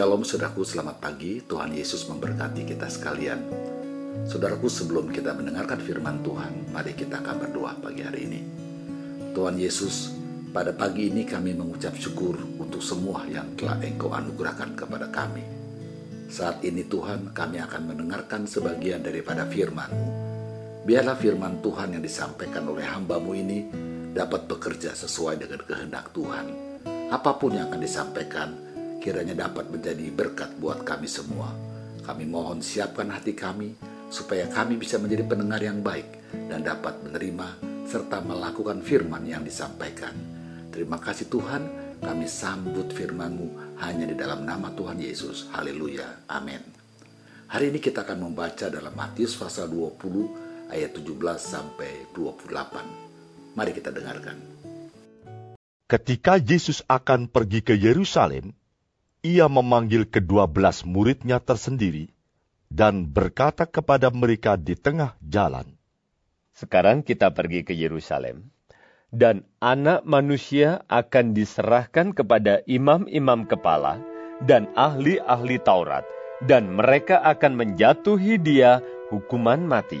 [0.00, 1.44] Shalom saudaraku, selamat pagi.
[1.44, 3.36] Tuhan Yesus memberkati kita sekalian.
[4.24, 8.40] Saudaraku, sebelum kita mendengarkan firman Tuhan, mari kita akan berdoa pagi hari ini.
[9.36, 10.16] Tuhan Yesus,
[10.56, 15.44] pada pagi ini kami mengucap syukur untuk semua yang telah Engkau anugerahkan kepada kami.
[16.32, 20.08] Saat ini Tuhan, kami akan mendengarkan sebagian daripada firman-Mu.
[20.88, 23.68] Biarlah firman Tuhan yang disampaikan oleh hambamu ini
[24.16, 26.72] dapat bekerja sesuai dengan kehendak Tuhan.
[27.12, 28.69] Apa pun yang akan disampaikan,
[29.00, 31.50] kiranya dapat menjadi berkat buat kami semua.
[32.04, 33.72] Kami mohon siapkan hati kami
[34.12, 36.06] supaya kami bisa menjadi pendengar yang baik
[36.52, 37.48] dan dapat menerima
[37.88, 40.12] serta melakukan firman yang disampaikan.
[40.70, 41.62] Terima kasih Tuhan,
[41.98, 45.50] kami sambut firman-Mu hanya di dalam nama Tuhan Yesus.
[45.50, 46.28] Haleluya.
[46.30, 46.62] Amin.
[47.50, 53.58] Hari ini kita akan membaca dalam Matius pasal 20 ayat 17 sampai 28.
[53.58, 54.38] Mari kita dengarkan.
[55.90, 58.54] Ketika Yesus akan pergi ke Yerusalem,
[59.20, 62.08] ia memanggil kedua belas muridnya tersendiri
[62.72, 65.76] dan berkata kepada mereka di tengah jalan,
[66.56, 68.48] Sekarang kita pergi ke Yerusalem,
[69.10, 74.00] dan anak manusia akan diserahkan kepada imam-imam kepala
[74.46, 76.06] dan ahli-ahli Taurat,
[76.46, 78.80] dan mereka akan menjatuhi dia
[79.12, 80.00] hukuman mati.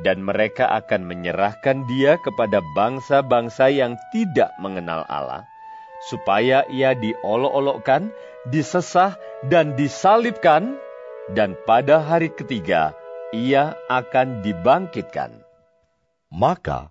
[0.00, 5.44] Dan mereka akan menyerahkan dia kepada bangsa-bangsa yang tidak mengenal Allah,
[6.08, 8.08] supaya ia diolok-olokkan,
[8.48, 10.80] disesah, dan disalibkan,
[11.30, 12.96] dan pada hari ketiga
[13.30, 15.30] ia akan dibangkitkan.
[16.30, 16.90] Maka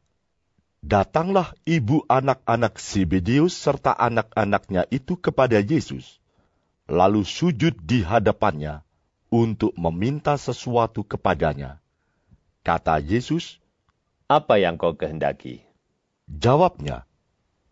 [0.80, 6.20] datanglah ibu anak-anak Zebedeus serta anak-anaknya itu kepada Yesus,
[6.88, 8.84] lalu sujud di hadapannya
[9.30, 11.78] untuk meminta sesuatu kepadanya.
[12.64, 13.58] Kata Yesus,
[14.30, 15.66] Apa yang kau kehendaki?
[16.30, 17.10] jawabnya,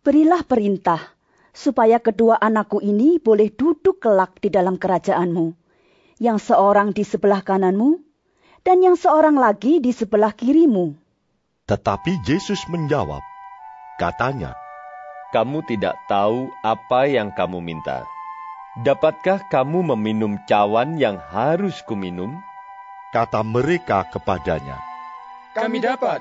[0.02, 1.17] Berilah perintah,
[1.58, 5.58] supaya kedua anakku ini boleh duduk kelak di dalam kerajaanmu,
[6.22, 7.98] yang seorang di sebelah kananmu,
[8.62, 10.94] dan yang seorang lagi di sebelah kirimu.
[11.66, 13.20] Tetapi Yesus menjawab,
[13.98, 14.54] katanya,
[15.34, 18.06] Kamu tidak tahu apa yang kamu minta.
[18.80, 22.38] Dapatkah kamu meminum cawan yang harus kuminum?
[23.08, 24.76] kata mereka kepadanya.
[25.56, 26.20] Kami dapat.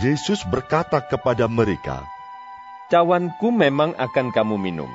[0.00, 2.06] Yesus berkata kepada mereka,
[2.92, 4.92] Cawanku memang akan kamu minum.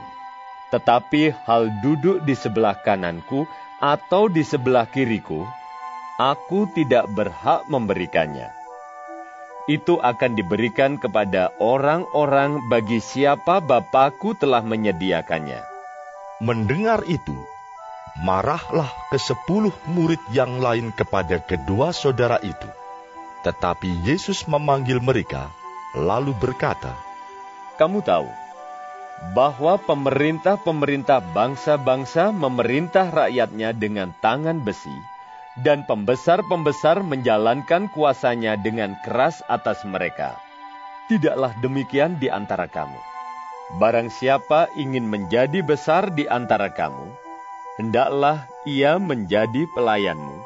[0.70, 3.50] Tetapi hal duduk di sebelah kananku
[3.82, 5.42] atau di sebelah kiriku,
[6.22, 8.54] aku tidak berhak memberikannya.
[9.66, 15.66] Itu akan diberikan kepada orang-orang bagi siapa Bapakku telah menyediakannya.
[16.38, 17.34] Mendengar itu,
[18.22, 22.70] marahlah kesepuluh murid yang lain kepada kedua saudara itu.
[23.42, 25.50] Tetapi Yesus memanggil mereka,
[25.98, 27.07] lalu berkata,
[27.78, 28.26] Kamu tahu
[29.34, 34.94] bahwa pemerintah-pemerintah bangsa-bangsa memerintah rakyatnya dengan tangan besi,
[35.66, 40.38] dan pembesar-pembesar menjalankan kuasanya dengan keras atas mereka.
[41.10, 43.00] Tidaklah demikian di antara kamu.
[43.82, 47.10] Barang siapa ingin menjadi besar di antara kamu,
[47.82, 50.38] hendaklah ia menjadi pelayanmu,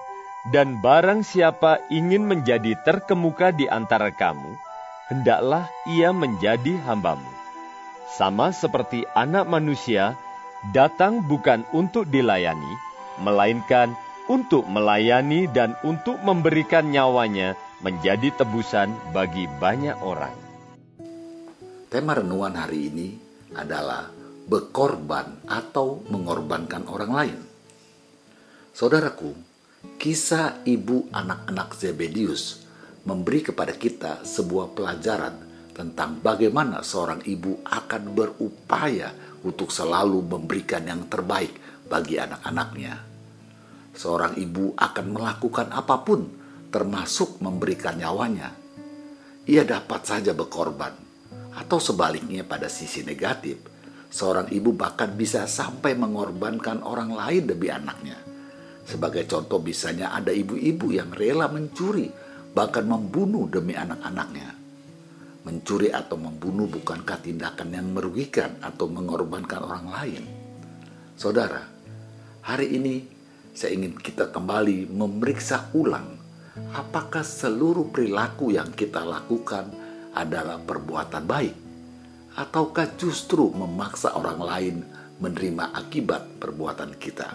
[0.50, 4.58] dan barang siapa ingin menjadi terkemuka di antara kamu,
[5.12, 7.28] hendaklah ia menjadi hambamu.
[8.16, 10.16] Sama seperti anak manusia
[10.72, 12.80] datang bukan untuk dilayani,
[13.20, 13.92] melainkan
[14.32, 20.32] untuk melayani dan untuk memberikan nyawanya menjadi tebusan bagi banyak orang.
[21.92, 23.08] Tema renungan hari ini
[23.52, 24.08] adalah
[24.48, 27.38] berkorban atau mengorbankan orang lain.
[28.72, 29.36] Saudaraku,
[30.00, 32.61] kisah ibu anak-anak Zebedius
[33.06, 39.10] memberi kepada kita sebuah pelajaran tentang bagaimana seorang ibu akan berupaya
[39.42, 41.58] untuk selalu memberikan yang terbaik
[41.90, 42.94] bagi anak-anaknya.
[43.92, 46.22] Seorang ibu akan melakukan apa pun,
[46.72, 48.56] termasuk memberikan nyawanya.
[49.50, 50.94] Ia dapat saja berkorban,
[51.58, 53.60] atau sebaliknya pada sisi negatif,
[54.08, 58.16] seorang ibu bahkan bisa sampai mengorbankan orang lain demi anaknya.
[58.88, 62.08] Sebagai contoh bisanya ada ibu-ibu yang rela mencuri,
[62.52, 64.56] bahkan membunuh demi anak-anaknya.
[65.42, 70.24] Mencuri atau membunuh bukankah tindakan yang merugikan atau mengorbankan orang lain?
[71.18, 71.66] Saudara,
[72.46, 72.96] hari ini
[73.52, 76.22] saya ingin kita kembali memeriksa ulang
[76.72, 79.72] apakah seluruh perilaku yang kita lakukan
[80.16, 81.56] adalah perbuatan baik
[82.36, 84.76] ataukah justru memaksa orang lain
[85.20, 87.28] menerima akibat perbuatan kita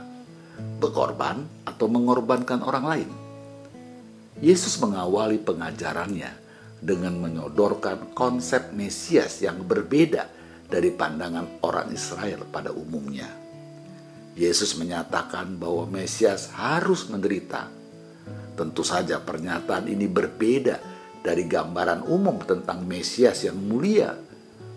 [0.80, 3.10] berkorban atau mengorbankan orang lain
[4.36, 6.32] Yesus mengawali pengajarannya
[6.76, 10.28] dengan menyodorkan konsep Mesias yang berbeda
[10.68, 13.26] dari pandangan orang Israel pada umumnya.
[14.36, 17.72] Yesus menyatakan bahwa Mesias harus menderita.
[18.52, 20.76] Tentu saja pernyataan ini berbeda
[21.24, 24.12] dari gambaran umum tentang Mesias yang mulia,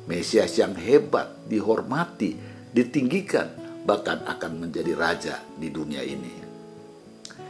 [0.08, 2.40] Mesias yang hebat, dihormati,
[2.72, 3.52] ditinggikan,
[3.84, 6.39] bahkan akan menjadi raja di dunia ini.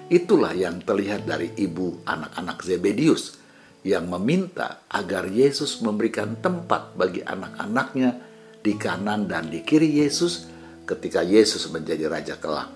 [0.10, 3.38] Itulah yang terlihat dari ibu anak-anak Zebedius
[3.86, 8.18] yang meminta agar Yesus memberikan tempat bagi anak-anaknya
[8.60, 10.50] di kanan dan di kiri Yesus
[10.90, 12.74] ketika Yesus menjadi raja kelak.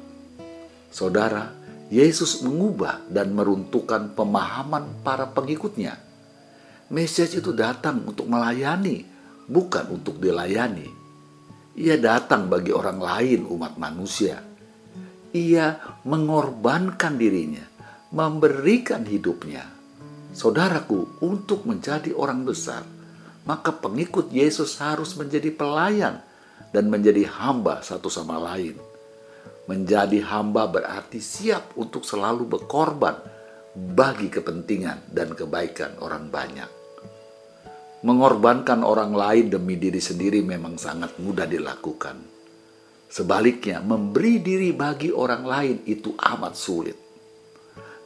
[0.94, 1.50] Saudara,
[1.89, 5.97] Yesus mengubah dan meruntuhkan pemahaman para pengikutnya.
[6.94, 9.09] Mesias itu datang untuk melayani,
[9.50, 10.86] bukan untuk dilayani.
[11.74, 14.52] Ia datang bagi orang lain, umat manusia.
[15.33, 17.65] Ia mengorbankan dirinya,
[18.13, 19.65] memberikan hidupnya.
[20.30, 22.85] Saudaraku, untuk menjadi orang besar,
[23.50, 26.21] maka pengikut Yesus harus menjadi pelayan
[26.69, 28.77] dan menjadi hamba satu sama lain.
[29.65, 33.18] Menjadi hamba berarti siap untuk selalu berkorban
[33.74, 36.69] bagi kepentingan dan kebaikan orang banyak.
[38.03, 42.32] Mengorbankan orang lain demi diri sendiri memang sangat mudah dilakukan.
[43.13, 46.98] Sebaliknya, memberi diri bagi orang lain itu amat sulit.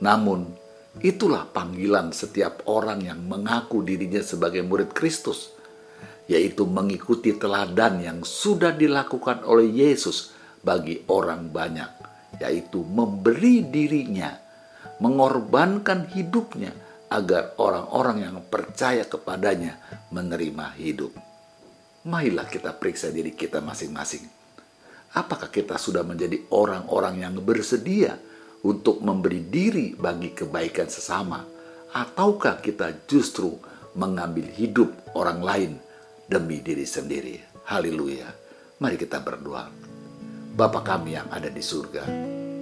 [0.04, 0.52] Namun,
[1.00, 5.56] itulah panggilan setiap orang yang mengaku dirinya sebagai murid Kristus
[6.28, 11.88] yaitu mengikuti teladan yang sudah dilakukan oleh Yesus bagi orang banyak,
[12.44, 14.36] yaitu memberi dirinya,
[15.00, 16.76] mengorbankan hidupnya
[17.08, 19.80] agar orang-orang yang percaya kepadanya
[20.12, 21.16] menerima hidup.
[22.04, 24.37] Marilah kita periksa diri kita masing-masing.
[25.16, 28.20] Apakah kita sudah menjadi orang-orang yang bersedia
[28.68, 31.40] untuk memberi diri bagi kebaikan sesama,
[31.96, 33.56] ataukah kita justru
[33.96, 35.72] mengambil hidup orang lain
[36.28, 37.40] demi diri sendiri.
[37.72, 38.28] Haleluya.
[38.84, 39.72] Mari kita berdoa.
[40.58, 42.04] Bapa kami yang ada di surga,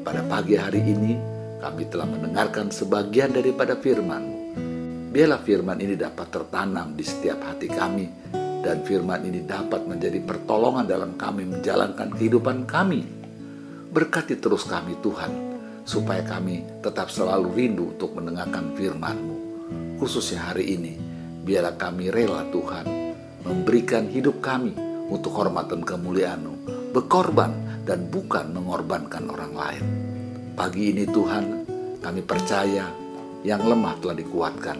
[0.05, 1.17] pada pagi hari ini
[1.63, 4.39] kami telah mendengarkan sebagian daripada firman-Mu.
[5.15, 8.05] Biarlah firman ini dapat tertanam di setiap hati kami
[8.65, 13.05] dan firman ini dapat menjadi pertolongan dalam kami menjalankan kehidupan kami.
[13.93, 15.29] Berkati terus kami Tuhan,
[15.85, 19.37] supaya kami tetap selalu rindu untuk mendengarkan firman-Mu.
[20.01, 20.97] Khususnya hari ini,
[21.45, 22.85] biarlah kami rela Tuhan
[23.45, 24.73] memberikan hidup kami
[25.13, 29.85] untuk hormat dan kemuliaan-Mu, berkorban dan bukan mengorbankan orang lain.
[30.57, 31.45] Pagi ini Tuhan,
[32.01, 32.89] kami percaya
[33.45, 34.77] yang lemah telah dikuatkan,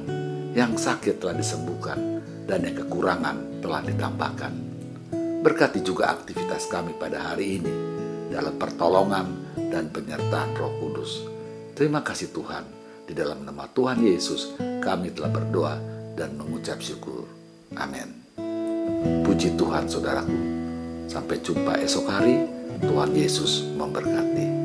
[0.57, 2.14] yang sakit telah disembuhkan,
[2.45, 4.53] dan yang kekurangan telah ditambahkan.
[5.45, 7.73] Berkati juga aktivitas kami pada hari ini
[8.33, 11.25] dalam pertolongan dan penyertaan Roh Kudus.
[11.77, 12.65] Terima kasih Tuhan,
[13.05, 15.75] di dalam nama Tuhan Yesus kami telah berdoa
[16.17, 17.29] dan mengucap syukur.
[17.77, 18.25] Amin.
[19.21, 20.39] Puji Tuhan saudaraku.
[21.05, 22.49] Sampai jumpa esok hari.
[22.81, 24.64] Tuhan Yesus memberkati.